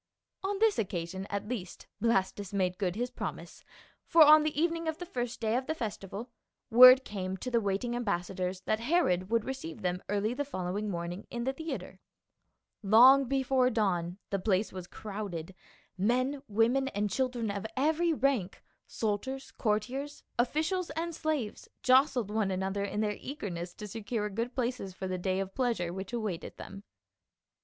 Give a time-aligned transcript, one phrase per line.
[0.43, 3.63] On this occasion at least Blastus made good his promise,
[4.07, 6.31] for on the evening of the first day of the festival,
[6.71, 11.13] word came to the waiting ambassadors that Herod would receive them early the following morn
[11.13, 11.99] ing in the theatre.
[12.81, 15.53] Long before dawn the place was crowded,
[15.99, 22.83] men, women and children of every rank, soldiers, courtiers, officials and slaves jostled one another
[22.83, 26.57] in their eager ness to secure good places for the day of pleasure which awaited
[26.57, 26.81] them.